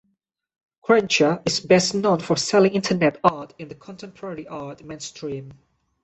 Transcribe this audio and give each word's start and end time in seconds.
Grancher 0.83 1.43
is 1.47 1.59
best 1.59 1.93
known 1.93 2.19
for 2.21 2.35
selling 2.35 2.73
Internet 2.73 3.19
art 3.23 3.53
in 3.59 3.67
the 3.67 3.75
contemporary 3.75 4.47
art 4.47 4.83
mainstream. 4.83 5.53